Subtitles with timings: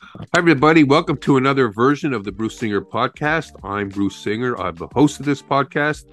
[0.00, 0.84] Hi, everybody.
[0.84, 3.52] Welcome to another version of the Bruce Singer podcast.
[3.64, 4.56] I'm Bruce Singer.
[4.56, 6.04] I'm the host of this podcast,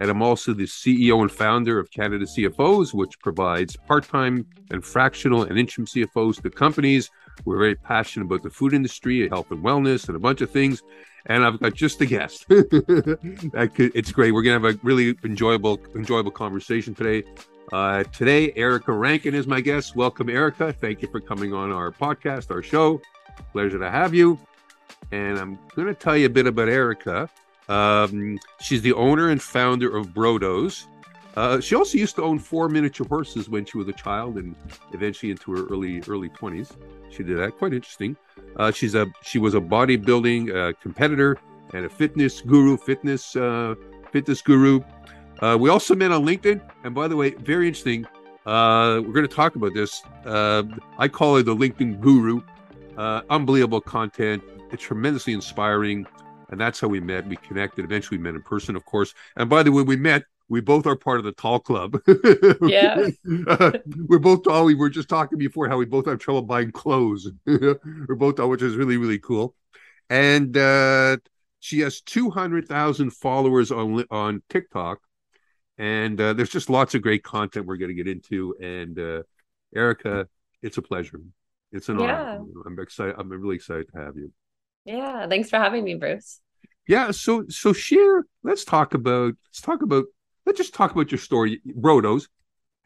[0.00, 4.82] and I'm also the CEO and founder of Canada CFOs, which provides part time and
[4.82, 7.10] fractional and interim CFOs to companies.
[7.44, 10.82] We're very passionate about the food industry, health and wellness, and a bunch of things.
[11.26, 12.46] And I've got just a guest.
[12.48, 14.32] it's great.
[14.32, 17.28] We're gonna have a really enjoyable, enjoyable conversation today.
[17.72, 19.96] Uh, today, Erica Rankin is my guest.
[19.96, 20.72] Welcome, Erica.
[20.72, 23.02] Thank you for coming on our podcast, our show.
[23.52, 24.38] Pleasure to have you.
[25.12, 27.28] And I'm going to tell you a bit about Erica.
[27.68, 30.86] Um, she's the owner and founder of Brodos.
[31.36, 34.54] Uh, she also used to own four miniature horses when she was a child, and
[34.92, 36.72] eventually into her early early twenties,
[37.10, 37.58] she did that.
[37.58, 38.16] Quite interesting.
[38.56, 41.36] Uh, she's a she was a bodybuilding uh, competitor
[41.72, 43.74] and a fitness guru, fitness uh,
[44.12, 44.80] fitness guru.
[45.40, 48.06] Uh, we also met on LinkedIn, and by the way, very interesting.
[48.46, 50.02] Uh, we're going to talk about this.
[50.24, 52.42] I call her the LinkedIn guru
[52.96, 54.42] uh, unbelievable content.
[54.70, 56.06] It's tremendously inspiring.
[56.50, 57.26] And that's how we met.
[57.26, 57.84] We connected.
[57.84, 59.14] Eventually, we met in person, of course.
[59.36, 60.24] And by the way, we met.
[60.48, 61.98] We both are part of the Tall Club.
[62.62, 63.08] Yeah.
[63.48, 63.72] uh,
[64.06, 64.66] we're both tall.
[64.66, 67.30] We were just talking before how we both have trouble buying clothes.
[67.46, 69.54] we're both tall, which is really, really cool.
[70.10, 71.16] And uh,
[71.60, 75.00] she has 200,000 followers on, on TikTok.
[75.78, 78.54] And uh, there's just lots of great content we're going to get into.
[78.60, 79.22] And uh,
[79.74, 80.28] Erica,
[80.62, 81.20] it's a pleasure.
[81.74, 82.38] It's an yeah.
[82.38, 82.44] honor.
[82.64, 83.16] I'm excited.
[83.18, 84.32] I'm really excited to have you.
[84.84, 86.40] Yeah, thanks for having me, Bruce.
[86.86, 88.24] Yeah, so so share.
[88.44, 89.34] Let's talk about.
[89.48, 90.04] Let's talk about.
[90.46, 92.28] Let's just talk about your story, Brodos.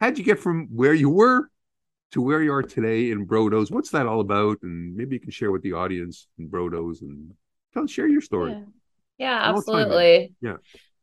[0.01, 1.49] How'd you get from where you were
[2.13, 3.69] to where you are today in Brodos?
[3.69, 4.57] What's that all about?
[4.63, 7.33] And maybe you can share with the audience in Brodos and
[7.73, 8.51] tell share your story.
[8.51, 8.63] Yeah,
[9.19, 10.33] yeah absolutely.
[10.41, 10.57] Yeah.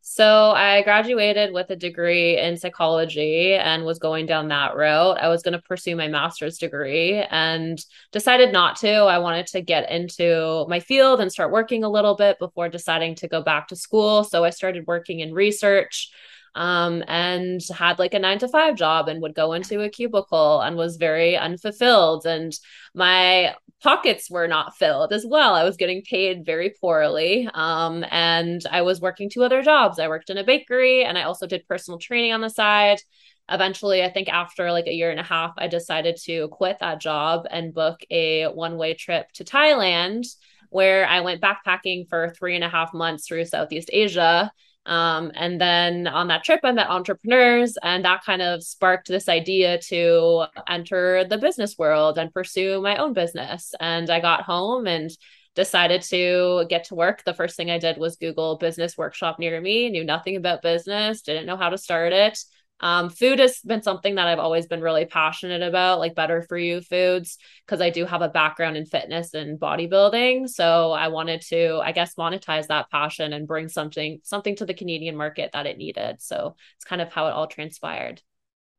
[0.09, 5.19] So I graduated with a degree in psychology and was going down that route.
[5.19, 7.77] I was going to pursue my master's degree and
[8.13, 8.89] decided not to.
[8.89, 13.15] I wanted to get into my field and start working a little bit before deciding
[13.15, 14.23] to go back to school.
[14.23, 16.09] So I started working in research
[16.57, 20.59] um, and had like a nine to five job and would go into a cubicle
[20.61, 22.25] and was very unfulfilled.
[22.25, 22.51] And
[22.95, 25.53] my pockets were not filled as well.
[25.53, 27.47] I was getting paid very poorly.
[27.53, 29.99] Um, and I was working two other jobs.
[29.99, 33.01] I worked in a bakery and I also did personal training on the side.
[33.49, 36.99] Eventually, I think after like a year and a half, I decided to quit that
[36.99, 40.25] job and book a one way trip to Thailand,
[40.71, 44.51] where I went backpacking for three and a half months through Southeast Asia
[44.87, 49.27] um, and then on that trip, I met entrepreneurs, and that kind of sparked this
[49.27, 53.75] idea to enter the business world and pursue my own business.
[53.81, 55.11] And I got home and
[55.55, 57.23] decided to get to work.
[57.25, 61.21] The first thing I did was Google business workshop near me, knew nothing about business,
[61.21, 62.39] didn't know how to start it.
[62.79, 66.57] Um, food has been something that I've always been really passionate about, like better for
[66.57, 70.47] you foods, because I do have a background in fitness and bodybuilding.
[70.49, 74.73] So I wanted to, I guess, monetize that passion and bring something something to the
[74.73, 76.21] Canadian market that it needed.
[76.21, 78.21] So it's kind of how it all transpired.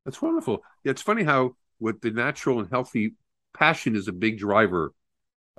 [0.05, 0.63] That's wonderful.
[0.85, 3.15] Yeah, it's funny how with the natural and healthy
[3.53, 4.93] passion is a big driver.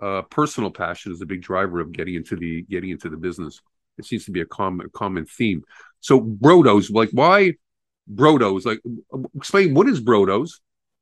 [0.01, 3.61] Uh, personal passion is a big driver of getting into the getting into the business.
[3.97, 5.63] It seems to be a common common theme.
[5.99, 7.55] So Brodos, like why
[8.13, 8.65] Brodos.
[8.65, 8.79] Like,
[9.35, 10.59] explain what is Brodos,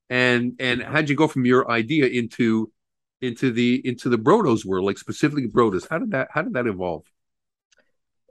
[0.09, 2.71] and and how'd you go from your idea into
[3.21, 5.87] into the into the Brodos world, like specifically Brodos?
[5.89, 7.03] How did that how did that evolve?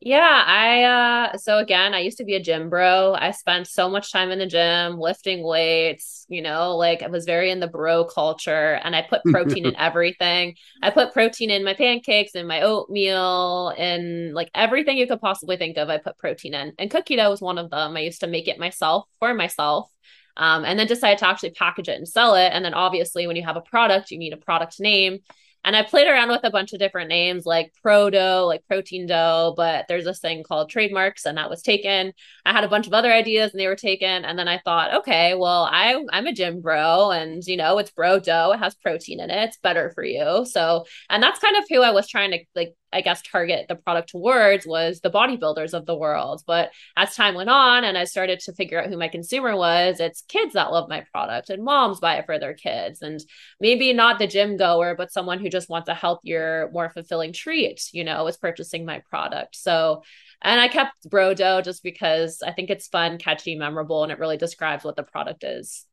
[0.02, 3.14] Yeah, I uh so again, I used to be a gym bro.
[3.14, 7.24] I spent so much time in the gym lifting weights, you know, like I was
[7.24, 10.54] very in the bro culture and I put protein in everything.
[10.82, 15.56] I put protein in my pancakes and my oatmeal and like everything you could possibly
[15.56, 16.74] think of, I put protein in.
[16.78, 17.96] And cookie dough was one of them.
[17.96, 19.90] I used to make it myself for myself.
[20.38, 22.50] Um, and then decided to actually package it and sell it.
[22.52, 25.20] And then obviously when you have a product, you need a product name.
[25.66, 29.06] And I played around with a bunch of different names like pro dough, like protein
[29.06, 32.12] dough, but there's this thing called trademarks and that was taken.
[32.44, 34.25] I had a bunch of other ideas and they were taken.
[34.25, 37.91] And then I thought, okay, well, I I'm a gym bro and you know, it's
[37.91, 40.46] bro dough, it has protein in it, it's better for you.
[40.49, 43.75] So, and that's kind of who I was trying to like I guess, target the
[43.75, 46.43] product towards was the bodybuilders of the world.
[46.47, 50.00] But as time went on and I started to figure out who my consumer was,
[50.00, 53.03] it's kids that love my product and moms buy it for their kids.
[53.03, 53.21] And
[53.61, 57.83] maybe not the gym goer, but someone who just wants a healthier, more fulfilling treat,
[57.93, 59.56] you know, is purchasing my product.
[59.56, 60.03] So,
[60.41, 64.19] and I kept Bro Dough just because I think it's fun, catchy, memorable, and it
[64.19, 65.85] really describes what the product is.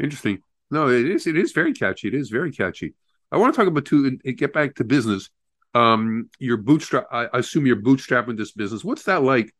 [0.00, 0.42] Interesting.
[0.70, 1.26] No, it is.
[1.26, 2.08] It is very catchy.
[2.08, 2.94] It is very catchy.
[3.32, 5.30] I want to talk about two and get back to business
[5.74, 9.54] um your bootstrap I, I assume you're bootstrapping this business what's that like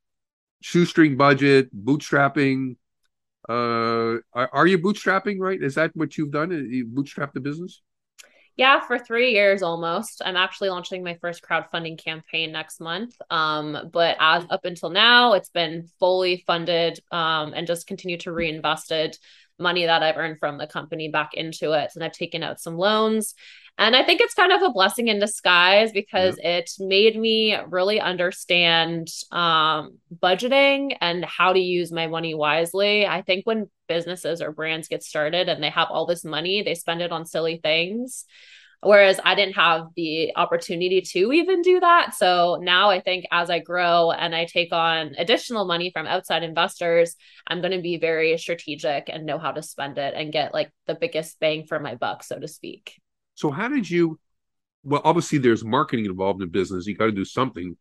[0.63, 2.77] shoestring budget bootstrapping
[3.49, 7.83] uh are, are you bootstrapping right is that what you've done you bootstrap the business
[8.57, 10.21] Yeah, for three years almost.
[10.25, 13.15] I'm actually launching my first crowdfunding campaign next month.
[13.31, 18.33] Um, but as up until now, it's been fully funded um, and just continue to
[18.33, 19.17] reinvested
[19.59, 21.93] money that I've earned from the company back into it.
[21.95, 23.35] And I've taken out some loans.
[23.81, 26.59] And I think it's kind of a blessing in disguise because yeah.
[26.59, 33.07] it made me really understand um, budgeting and how to use my money wisely.
[33.07, 36.75] I think when businesses or brands get started and they have all this money, they
[36.75, 38.27] spend it on silly things.
[38.83, 42.15] Whereas I didn't have the opportunity to even do that.
[42.15, 46.43] So now I think as I grow and I take on additional money from outside
[46.43, 47.17] investors,
[47.47, 50.71] I'm going to be very strategic and know how to spend it and get like
[50.87, 53.01] the biggest bang for my buck, so to speak.
[53.41, 54.19] So, how did you?
[54.83, 56.87] Well, obviously, there's marketing involved in business.
[56.87, 57.77] You got to do something.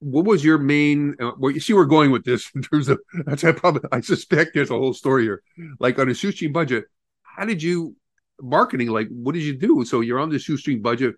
[0.00, 1.14] What was your main?
[1.20, 4.00] Uh, well, you see, we're going with this in terms of that's I probably I
[4.00, 5.42] suspect there's a whole story here.
[5.78, 6.84] Like on a shoestring budget,
[7.22, 7.94] how did you
[8.40, 11.16] marketing like what did you do so you're on the shoestring budget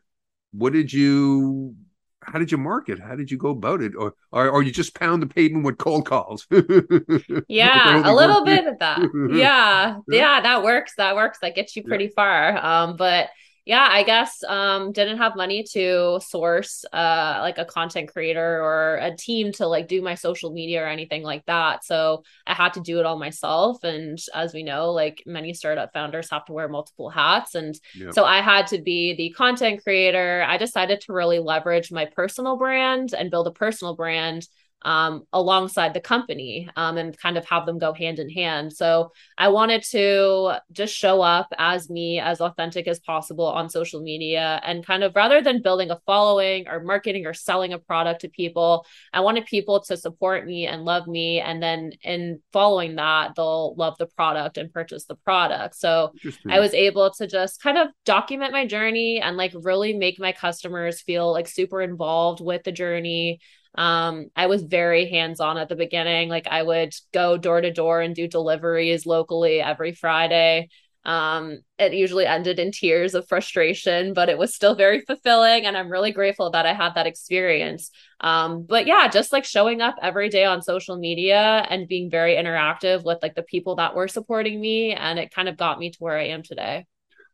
[0.53, 1.75] what did you
[2.23, 4.95] how did you market how did you go about it or or, or you just
[4.95, 6.47] pound the pavement with cold calls
[7.49, 9.01] yeah a little bit of that
[9.33, 12.11] yeah yeah that works that works that gets you pretty yeah.
[12.17, 13.29] far um but
[13.65, 18.97] yeah, I guess um didn't have money to source uh like a content creator or
[18.97, 21.85] a team to like do my social media or anything like that.
[21.85, 25.93] So I had to do it all myself and as we know, like many startup
[25.93, 28.15] founders have to wear multiple hats and yep.
[28.15, 30.45] so I had to be the content creator.
[30.47, 34.49] I decided to really leverage my personal brand and build a personal brand
[34.83, 38.73] um, alongside the company um, and kind of have them go hand in hand.
[38.73, 44.01] So I wanted to just show up as me, as authentic as possible on social
[44.01, 48.23] media, and kind of rather than building a following or marketing or selling a product
[48.23, 51.41] to people, I wanted people to support me and love me.
[51.41, 55.77] And then in following that, they'll love the product and purchase the product.
[55.77, 56.13] So
[56.49, 60.33] I was able to just kind of document my journey and like really make my
[60.33, 63.41] customers feel like super involved with the journey
[63.75, 66.29] um, I was very hands on at the beginning.
[66.29, 70.69] Like I would go door to door and do deliveries locally every Friday.
[71.05, 75.65] Um, it usually ended in tears of frustration, but it was still very fulfilling.
[75.65, 77.91] And I'm really grateful that I had that experience.
[78.21, 82.35] Um, but yeah, just like showing up every day on social media and being very
[82.35, 84.93] interactive with like the people that were supporting me.
[84.93, 86.87] And it kind of got me to where I am today.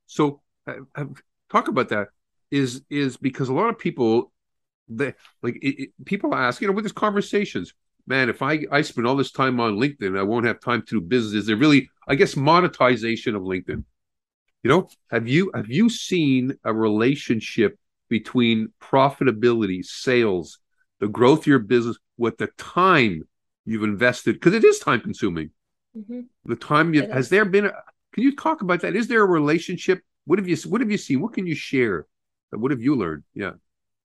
[0.07, 1.07] So uh, uh
[1.51, 2.09] talk about that
[2.53, 4.33] is is because a lot of people
[4.89, 7.75] they like it, it, people ask, you know, with these conversations,
[8.07, 11.01] man, if I I spend all this time on LinkedIn, I won't have time to
[11.01, 11.35] do business.
[11.35, 13.85] Is there really, I guess, monetization of LinkedIn?
[14.63, 17.79] You know, have you have you seen a relationship
[18.09, 20.59] between profitability, sales,
[21.01, 23.23] the growth of your business with the time
[23.65, 24.35] you've invested?
[24.35, 25.51] Because it is time consuming.
[25.97, 26.21] Mm-hmm.
[26.45, 27.67] The time you, has there been?
[27.67, 27.73] A,
[28.13, 28.97] can you talk about that?
[28.97, 30.01] Is there a relationship?
[30.25, 31.21] What have you What have you seen?
[31.21, 32.07] What can you share?
[32.51, 33.25] What have you learned?
[33.35, 33.53] Yeah.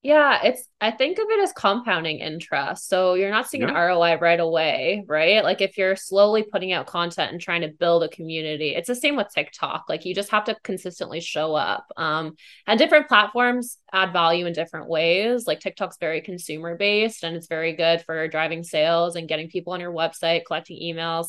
[0.02, 2.88] Yeah, it's I think of it as compounding interest.
[2.88, 3.68] So you're not seeing yeah.
[3.68, 5.44] an ROI right away, right?
[5.44, 8.96] Like if you're slowly putting out content and trying to build a community, it's the
[8.96, 9.84] same with TikTok.
[9.88, 11.86] Like you just have to consistently show up.
[11.96, 12.34] Um,
[12.66, 15.46] and different platforms add value in different ways.
[15.46, 19.72] Like TikTok's very consumer based and it's very good for driving sales and getting people
[19.72, 21.28] on your website, collecting emails.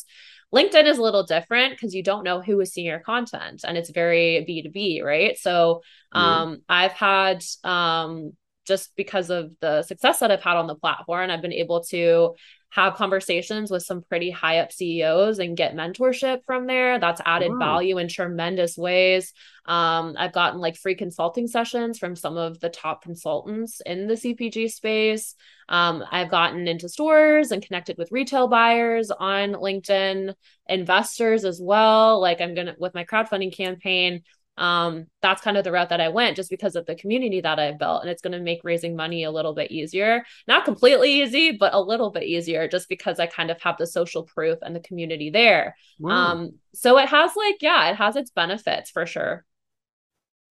[0.51, 3.77] LinkedIn is a little different because you don't know who is seeing your content and
[3.77, 5.37] it's very B2B, right?
[5.37, 6.61] So um.
[6.69, 8.33] I've had um,
[8.65, 12.35] just because of the success that I've had on the platform, I've been able to
[12.73, 16.97] have conversations with some pretty high up CEOs and get mentorship from there.
[16.97, 17.59] That's added wow.
[17.59, 19.31] value in tremendous ways.
[19.67, 24.15] Um, I've gotten like free consulting sessions from some of the top consultants in the
[24.15, 25.35] CPG space.
[25.69, 30.33] Um, I've gotten into stores and connected with retail buyers on LinkedIn,
[30.67, 32.19] investors as well.
[32.19, 34.23] Like I'm gonna with my crowdfunding campaign
[34.57, 37.57] um that's kind of the route that i went just because of the community that
[37.57, 40.23] i've built and it's going to make raising money a little bit easier.
[40.47, 43.87] Not completely easy but a little bit easier just because i kind of have the
[43.87, 45.75] social proof and the community there.
[45.99, 46.11] Wow.
[46.11, 49.43] um so it has like yeah it has its benefits for sure.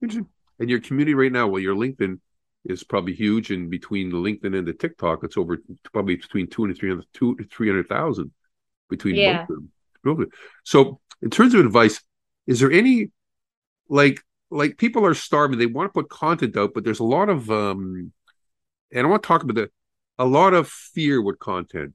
[0.01, 2.19] And your community right now well your linkedin
[2.65, 5.59] is probably huge and between the linkedin and the tiktok it's over
[5.93, 8.33] probably between two and 300 two 300000
[8.91, 9.47] between yeah.
[9.49, 9.59] both
[10.13, 10.31] of them.
[10.65, 12.03] So in terms of advice
[12.49, 13.11] is there any
[13.93, 15.59] like like people are starving.
[15.59, 18.13] They want to put content out, but there's a lot of um
[18.91, 19.71] and I want to talk about the
[20.19, 21.95] a lot of fear with content.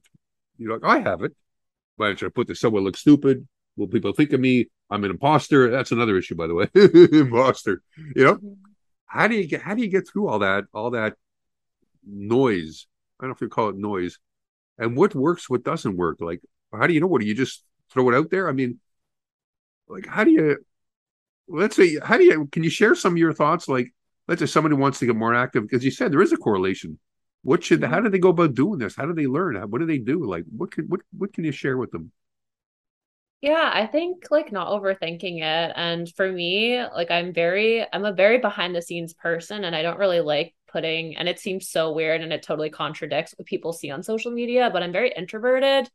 [0.58, 1.32] You're like, I have it.
[1.96, 3.46] But should I put this somewhere look stupid?
[3.76, 4.68] Will people think of me?
[4.90, 5.70] I'm an imposter.
[5.70, 6.68] That's another issue, by the way.
[6.74, 7.82] imposter.
[8.14, 8.34] You know?
[8.36, 8.52] Mm-hmm.
[9.06, 11.14] How do you get how do you get through all that, all that
[12.06, 12.86] noise?
[13.18, 14.18] I don't know if you call it noise.
[14.78, 16.18] And what works, what doesn't work?
[16.20, 16.40] Like,
[16.72, 18.48] how do you know what do you just throw it out there?
[18.48, 18.78] I mean,
[19.88, 20.58] like how do you
[21.48, 23.68] let's say, how do you can you share some of your thoughts?
[23.68, 23.92] Like,
[24.26, 26.98] let's say somebody wants to get more active because you said there is a correlation.
[27.42, 28.04] What should how mm-hmm.
[28.04, 28.96] do they go about doing this?
[28.96, 29.56] How do they learn?
[29.70, 30.24] What do they do?
[30.24, 32.12] Like, what can what what can you share with them?
[33.40, 35.72] Yeah, I think like not overthinking it.
[35.76, 39.82] And for me, like I'm very, I'm a very behind the scenes person and I
[39.82, 43.72] don't really like putting, and it seems so weird and it totally contradicts what people
[43.72, 45.88] see on social media, but I'm very introverted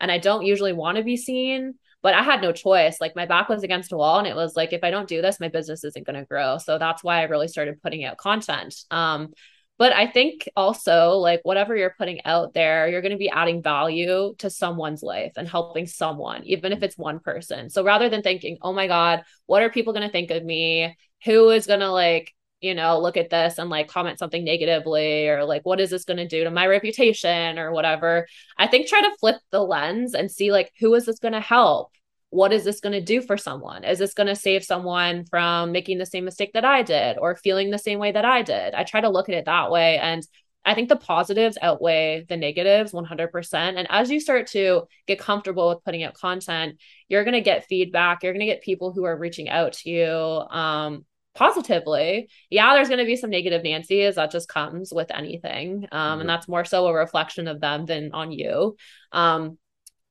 [0.00, 1.74] and I don't usually want to be seen.
[2.06, 3.00] But I had no choice.
[3.00, 5.20] Like my back was against a wall and it was like, if I don't do
[5.20, 6.56] this, my business isn't going to grow.
[6.58, 8.76] So that's why I really started putting out content.
[8.92, 9.34] Um,
[9.76, 13.60] but I think also, like, whatever you're putting out there, you're going to be adding
[13.60, 17.70] value to someone's life and helping someone, even if it's one person.
[17.70, 20.96] So rather than thinking, oh my God, what are people going to think of me?
[21.24, 25.28] Who is going to, like, you know, look at this and like comment something negatively
[25.28, 28.28] or like, what is this going to do to my reputation or whatever?
[28.56, 31.40] I think try to flip the lens and see, like, who is this going to
[31.40, 31.90] help?
[32.30, 33.84] What is this going to do for someone?
[33.84, 37.36] Is this going to save someone from making the same mistake that I did or
[37.36, 38.74] feeling the same way that I did?
[38.74, 39.98] I try to look at it that way.
[39.98, 40.26] And
[40.64, 43.54] I think the positives outweigh the negatives 100%.
[43.54, 47.66] And as you start to get comfortable with putting out content, you're going to get
[47.66, 48.22] feedback.
[48.22, 51.04] You're going to get people who are reaching out to you um,
[51.36, 52.28] positively.
[52.50, 54.16] Yeah, there's going to be some negative Nancy's.
[54.16, 55.86] That just comes with anything.
[55.92, 56.20] Um, mm-hmm.
[56.22, 58.76] And that's more so a reflection of them than on you.
[59.12, 59.58] Um,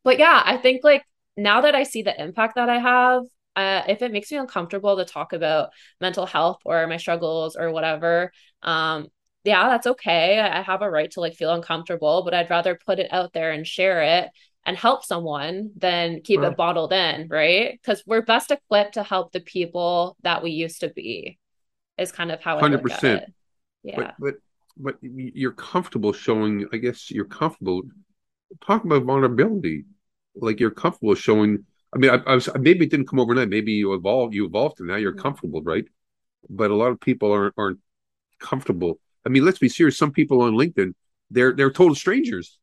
[0.05, 1.03] but yeah, I think like
[1.38, 3.24] now that I see the impact that I have,
[3.56, 5.70] uh, if it makes me uncomfortable to talk about
[6.01, 8.32] mental health or my struggles or whatever,
[8.63, 9.08] um,
[9.44, 10.39] yeah, that's okay.
[10.39, 13.51] I have a right to like feel uncomfortable, but I'd rather put it out there
[13.51, 14.30] and share it
[14.65, 16.51] and help someone than keep right.
[16.51, 17.80] it bottled in, right?
[17.80, 21.38] Because we're best equipped to help the people that we used to be.
[21.98, 23.34] Is kind of how hundred percent.
[23.84, 24.34] Yeah, but, but
[24.75, 26.68] but you're comfortable showing.
[26.74, 27.84] I guess you're comfortable
[28.65, 29.86] talking about vulnerability
[30.36, 31.65] like you're comfortable showing.
[31.94, 33.50] I mean, I, I was maybe it didn't come overnight.
[33.50, 35.86] Maybe you evolved, you evolved, and now you're comfortable, right?
[36.50, 37.80] But a lot of people aren't aren't
[38.39, 39.00] comfortable.
[39.25, 39.98] I mean, let's be serious.
[39.98, 40.94] Some people on LinkedIn,
[41.32, 42.60] they're they're total strangers.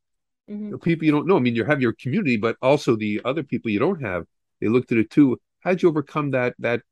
[0.51, 0.77] Mm-hmm.
[0.77, 1.37] People you don't know.
[1.37, 4.25] I mean, you have your community, but also the other people you don't have.
[4.61, 5.41] They looked at it too.
[5.61, 6.55] How'd you overcome that?
[6.59, 6.83] That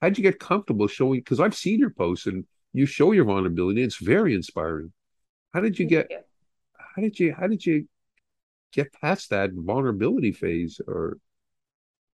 [0.00, 1.20] how'd you get comfortable showing?
[1.20, 3.82] Because I've seen your posts and you show your vulnerability.
[3.82, 4.92] It's very inspiring.
[5.52, 6.08] How did you get?
[6.74, 7.34] How did you?
[7.34, 7.88] How did you
[8.72, 11.18] get past that vulnerability phase or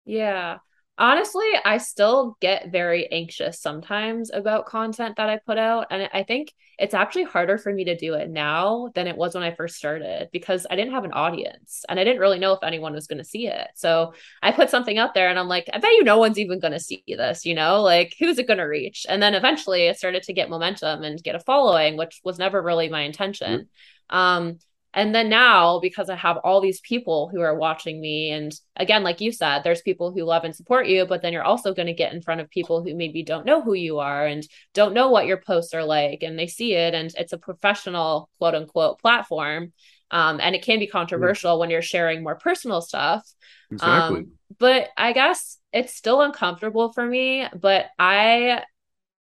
[0.05, 0.59] yeah.
[0.97, 6.23] Honestly i still get very anxious sometimes about content that i put out and i
[6.23, 9.53] think it's actually harder for me to do it now than it was when i
[9.53, 12.93] first started because i didn't have an audience and i didn't really know if anyone
[12.93, 13.67] was going to see it.
[13.75, 16.61] So i put something out there and i'm like i bet you no one's even
[16.61, 17.83] going to see this you know?
[17.83, 19.05] Like who's it going to reach?
[19.09, 22.63] And then eventually it started to get momentum and get a following which was never
[22.63, 23.69] really my intention.
[24.13, 24.17] Mm-hmm.
[24.17, 24.59] um
[24.95, 29.03] and then now, because I have all these people who are watching me, and again,
[29.03, 31.87] like you said, there's people who love and support you, but then you're also going
[31.87, 34.95] to get in front of people who maybe don't know who you are and don't
[34.95, 38.55] know what your posts are like, and they see it, and it's a professional, quote
[38.55, 39.73] unquote, platform.
[40.11, 43.29] Um, and it can be controversial when you're sharing more personal stuff.
[43.73, 44.21] Exactly.
[44.21, 48.63] Um, but I guess it's still uncomfortable for me, but I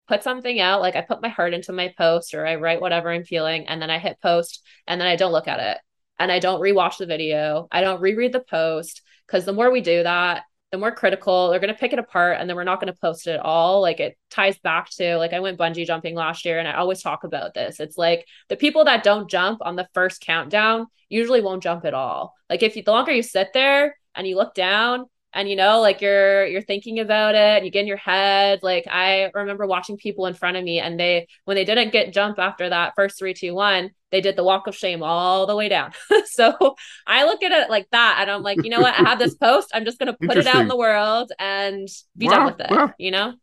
[0.07, 3.11] put something out, like I put my heart into my post or I write whatever
[3.11, 5.77] I'm feeling and then I hit post and then I don't look at it
[6.19, 7.67] and I don't rewatch the video.
[7.71, 11.59] I don't reread the post because the more we do that, the more critical they're
[11.59, 13.81] going to pick it apart and then we're not going to post it at all.
[13.81, 17.01] Like it ties back to like I went bungee jumping last year and I always
[17.01, 17.79] talk about this.
[17.79, 21.93] It's like the people that don't jump on the first countdown usually won't jump at
[21.93, 22.33] all.
[22.49, 25.81] Like if you, the longer you sit there and you look down and you know
[25.81, 28.59] like you're you're thinking about it and you get in your head.
[28.63, 32.13] Like i remember watching people in front of me and they when they didn't get
[32.13, 35.55] jump after that first three two one they did the walk of shame all the
[35.55, 35.91] way down.
[36.25, 36.75] So
[37.07, 38.99] i look at it like that and i'm like you know what?
[38.99, 39.71] I have this post.
[39.73, 42.69] I'm just going to put it out in the world and be done with it
[42.69, 43.33] well, you know?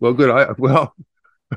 [0.00, 0.30] Well good.
[0.30, 0.94] I well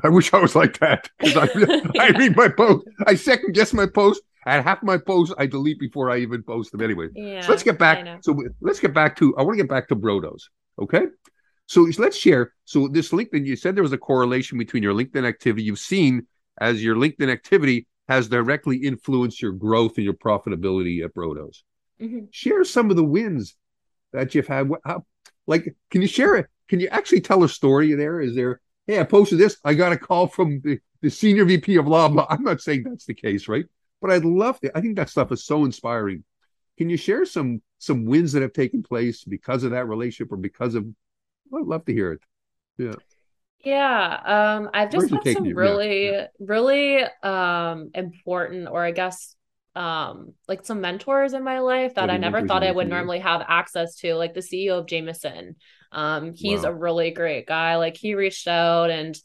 [0.02, 2.86] I wish I was like that because I, I read my post.
[3.06, 6.72] I second guess my post and half my posts I delete before I even post
[6.72, 7.08] them anyway.
[7.14, 8.22] Yeah, so let's get back.
[8.22, 9.36] So let's get back to.
[9.36, 10.42] I want to get back to Brodos.
[10.80, 11.06] Okay.
[11.66, 12.52] So let's share.
[12.64, 15.64] So this LinkedIn, you said there was a correlation between your LinkedIn activity.
[15.64, 16.26] You've seen
[16.58, 21.62] as your LinkedIn activity has directly influenced your growth and your profitability at Brodos.
[22.00, 22.26] Mm-hmm.
[22.30, 23.56] Share some of the wins
[24.12, 24.70] that you've had.
[24.84, 25.04] How,
[25.48, 26.46] like, can you share it?
[26.68, 28.20] Can you actually tell a story there?
[28.20, 28.60] Is there?
[28.86, 29.56] Hey, I posted this.
[29.64, 32.26] I got a call from the, the senior VP of law.
[32.28, 33.66] I'm not saying that's the case, right?
[34.00, 34.76] But I'd love to.
[34.76, 36.24] I think that stuff is so inspiring.
[36.78, 40.36] Can you share some some wins that have taken place because of that relationship or
[40.36, 40.84] because of?
[41.54, 42.20] I'd love to hear it.
[42.78, 42.94] Yeah.
[43.66, 45.56] Yeah, um, I've just had some you?
[45.56, 46.26] really, yeah.
[46.38, 49.34] really um, important, or I guess,
[49.74, 53.42] um, like some mentors in my life that I never thought I would normally have
[53.46, 55.56] access to, like the CEO of Jameson.
[55.92, 56.70] Um, he's wow.
[56.70, 57.76] a really great guy.
[57.76, 59.18] Like he reached out and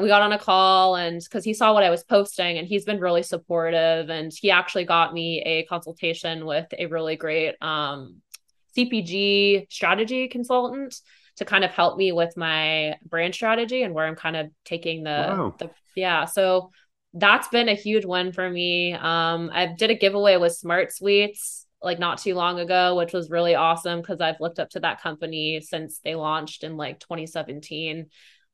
[0.00, 2.84] we got on a call and because he saw what I was posting and he's
[2.84, 8.16] been really supportive and he actually got me a consultation with a really great um,
[8.76, 10.94] CPG strategy consultant
[11.36, 15.02] to kind of help me with my brand strategy and where I'm kind of taking
[15.02, 15.54] the, wow.
[15.58, 16.24] the yeah.
[16.26, 16.70] So
[17.14, 18.92] that's been a huge win for me.
[18.92, 23.54] Um, I did a giveaway with SmartSweets like not too long ago, which was really
[23.54, 28.06] awesome because I've looked up to that company since they launched in like 2017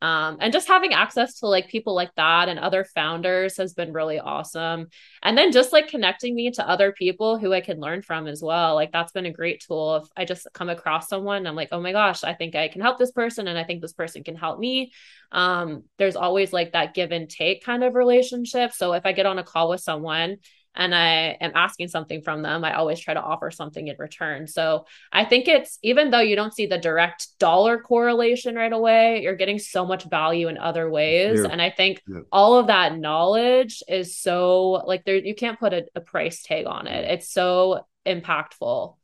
[0.03, 3.95] um, and just having access to like people like that and other founders has been
[3.95, 4.89] really awesome.
[5.23, 8.43] And then just like connecting me to other people who i can learn from as
[8.43, 9.97] well like that's been a great tool.
[9.97, 12.83] If i just come across someone i'm like oh my gosh i think i can
[12.83, 14.93] help this person and i think this person can help me.
[15.33, 18.73] Um, there's always like that give and take kind of relationship.
[18.73, 20.37] So if i get on a call with someone
[20.77, 24.47] and I am asking something from them, I always try to offer something in return.
[24.47, 29.23] So I think it's even though you don't see the direct dollar correlation right away,
[29.23, 31.41] you're getting so much value in other ways.
[31.43, 31.49] Yeah.
[31.51, 32.21] And I think yeah.
[32.31, 36.67] all of that knowledge is so like there, you can't put a, a price tag
[36.67, 37.11] on it.
[37.11, 38.97] It's so impactful.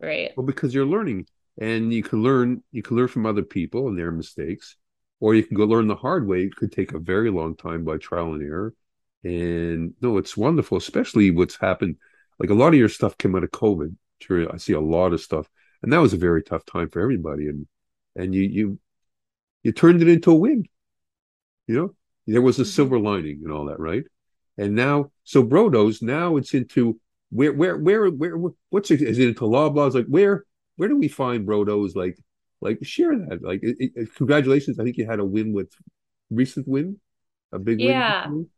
[0.00, 0.32] Right.
[0.36, 1.26] Well, because you're learning
[1.58, 4.76] and you can learn, you can learn from other people and their mistakes,
[5.20, 6.42] or you can go learn the hard way.
[6.42, 8.74] It could take a very long time by trial and error
[9.24, 11.96] and no, it's wonderful, especially what's happened.
[12.38, 13.96] Like a lot of your stuff came out of COVID.
[14.20, 15.48] Sure, I see a lot of stuff,
[15.82, 17.48] and that was a very tough time for everybody.
[17.48, 17.66] And
[18.14, 18.78] and you you
[19.62, 20.64] you turned it into a win.
[21.66, 21.94] You know,
[22.26, 22.70] there was a mm-hmm.
[22.70, 24.04] silver lining and all that, right?
[24.58, 27.00] And now, so Brodos, now it's into
[27.30, 28.36] where where where where
[28.70, 29.00] what's it?
[29.02, 29.94] Is it into Loblaws?
[29.94, 30.44] Like where
[30.76, 31.96] where do we find Brodos?
[31.96, 32.18] Like
[32.60, 33.42] like share that.
[33.42, 34.78] Like it, it, congratulations!
[34.78, 35.72] I think you had a win with
[36.30, 37.00] recent win,
[37.52, 37.88] a big win.
[37.88, 38.28] yeah.
[38.28, 38.48] win.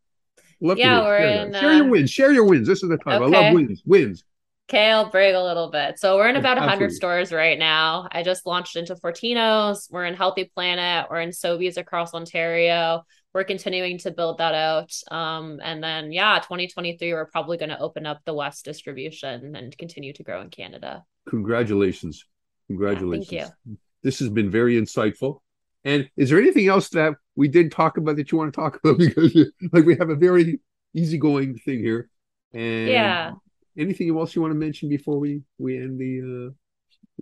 [0.61, 1.55] Love yeah, we're share in.
[1.55, 1.59] Uh...
[1.59, 2.09] Share your uh, wins.
[2.09, 2.67] Share your wins.
[2.67, 3.21] This is the time.
[3.21, 3.37] Okay.
[3.37, 3.83] I love wins.
[3.85, 4.23] Wins.
[4.69, 5.97] Okay, I'll brag a little bit.
[5.97, 8.05] So we're in about 100 stores right now.
[8.11, 9.89] I just launched into Fortinos.
[9.89, 11.07] We're in Healthy Planet.
[11.09, 13.03] We're in Sobeys across Ontario.
[13.33, 14.91] We're continuing to build that out.
[15.09, 19.77] Um, and then, yeah, 2023, we're probably going to open up the West distribution and
[19.77, 21.05] continue to grow in Canada.
[21.29, 22.25] Congratulations.
[22.67, 23.31] Congratulations.
[23.31, 23.77] Yeah, thank you.
[24.03, 25.39] This has been very insightful.
[25.87, 28.77] And is there anything else that we didn't talk about that you want to talk
[28.83, 28.97] about?
[28.99, 29.33] Because
[29.71, 30.59] like we have a very
[30.93, 32.09] easygoing thing here.
[32.53, 33.31] And yeah.
[33.77, 36.53] Anything else you want to mention before we we end the uh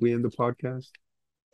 [0.02, 0.88] we end the podcast?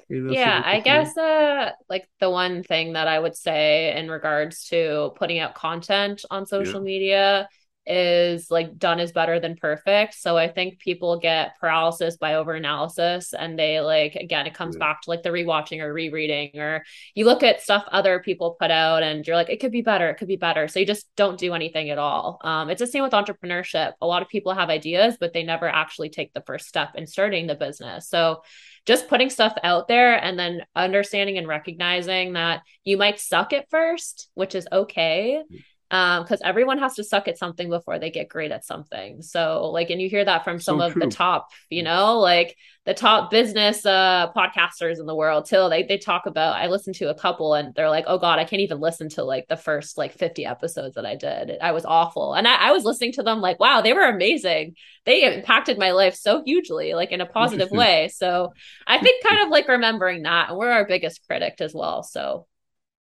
[0.10, 5.12] yeah, I guess uh like the one thing that I would say in regards to
[5.18, 6.92] putting out content on social yeah.
[6.94, 7.50] media
[7.86, 10.14] is like done is better than perfect.
[10.14, 14.86] So I think people get paralysis by overanalysis and they like again it comes yeah.
[14.86, 16.84] back to like the rewatching or rereading or
[17.16, 20.10] you look at stuff other people put out and you're like it could be better,
[20.10, 20.68] it could be better.
[20.68, 22.40] So you just don't do anything at all.
[22.44, 23.94] Um it's the same with entrepreneurship.
[24.02, 27.08] A lot of people have ideas but they never actually take the first step in
[27.08, 28.08] starting the business.
[28.08, 28.44] So
[28.86, 33.70] just putting stuff out there and then understanding and recognizing that you might suck at
[33.70, 35.44] first, which is okay
[35.92, 39.22] because everyone has to suck at something before they get great at something.
[39.22, 41.02] So like and you hear that from some so of true.
[41.02, 45.84] the top you know like the top business uh podcasters in the world too they
[45.84, 48.62] they talk about i listened to a couple and they're like oh god i can't
[48.62, 51.58] even listen to like the first like 50 episodes that i did.
[51.62, 52.34] I was awful.
[52.34, 54.76] And I, I was listening to them like wow they were amazing.
[55.06, 58.10] They impacted my life so hugely like in a positive way.
[58.14, 58.54] So
[58.88, 62.48] i think kind of like remembering that and we're our biggest critic as well so.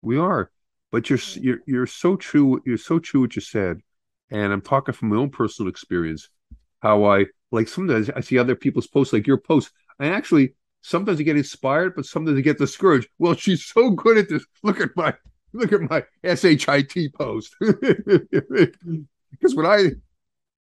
[0.04, 0.52] We are
[0.92, 2.62] but you're you're you're so true.
[2.66, 3.82] You're so true what you said,
[4.32, 6.30] and I'm talking from my own personal experience.
[6.82, 9.72] How I like sometimes I see other people's posts, like your post.
[10.00, 13.10] I actually sometimes I get inspired, but sometimes I get discouraged.
[13.20, 14.46] Well, she's so good at this.
[14.64, 15.14] Look at my
[15.54, 16.04] look at my
[16.36, 17.56] shit post.
[17.60, 19.92] because what I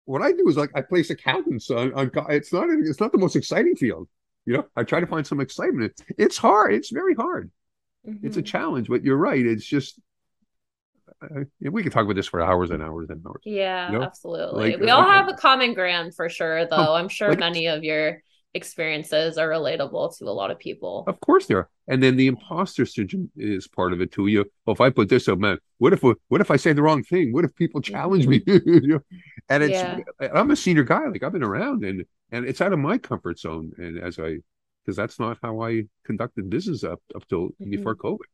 [0.06, 3.18] what I do is like I place accountants on, on it's not it's not the
[3.18, 4.08] most exciting field.
[4.46, 5.94] You know, I try to find some excitement.
[6.18, 6.74] It's hard.
[6.74, 7.52] It's very hard.
[8.08, 8.26] Mm-hmm.
[8.26, 8.46] It's a mm-hmm.
[8.46, 9.46] challenge, but you're right.
[9.46, 10.00] It's just
[11.22, 13.42] uh, we could talk about this for hours and hours and hours.
[13.44, 14.04] Yeah, you know?
[14.04, 14.72] absolutely.
[14.72, 16.96] Like, we all have a common ground for sure, though.
[16.96, 18.22] I'm sure like, many of your
[18.54, 21.04] experiences are relatable to a lot of people.
[21.08, 21.70] Of course they are.
[21.88, 24.28] And then the imposter syndrome is part of it too.
[24.28, 26.82] You, well, if I put this up, man, what if what if I say the
[26.82, 27.32] wrong thing?
[27.34, 28.42] What if people challenge me?
[28.48, 29.00] you know?
[29.50, 30.00] And it's yeah.
[30.34, 33.40] I'm a senior guy, like I've been around and and it's out of my comfort
[33.40, 33.72] zone.
[33.78, 34.38] And as I
[34.86, 37.72] because that's not how I conducted business up up till mm-hmm.
[37.72, 38.26] before COVID.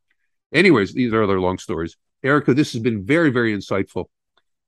[0.53, 1.97] Anyways, these are other long stories.
[2.23, 4.05] Erica, this has been very, very insightful.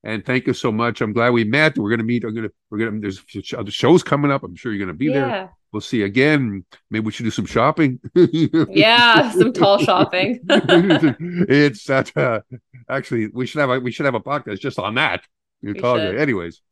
[0.04, 1.00] And thank you so much.
[1.00, 1.76] I'm glad we met.
[1.76, 2.24] We're going to meet.
[2.24, 4.44] I'm going to, we're going to, there's other shows coming up.
[4.44, 5.12] I'm sure you're going to be yeah.
[5.12, 5.50] there.
[5.72, 6.64] We'll see you again.
[6.90, 8.00] Maybe we should do some shopping.
[8.14, 10.40] yeah, some tall shopping.
[10.48, 12.40] it's that, uh,
[12.88, 15.24] actually, we should have a, we should have a podcast just on that.
[15.60, 15.74] You
[16.16, 16.62] Anyways,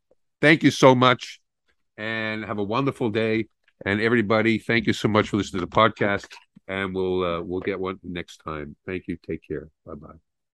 [0.41, 1.41] thank you so much
[1.97, 3.47] and have a wonderful day.
[3.85, 6.27] And everybody, thank you so much for listening to the podcast.
[6.67, 8.75] And we'll uh, we'll get one next time.
[8.85, 9.17] Thank you.
[9.25, 9.69] Take care.
[9.85, 10.26] Bye bye.